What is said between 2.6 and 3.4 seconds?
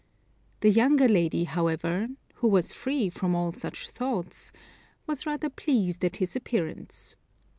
free from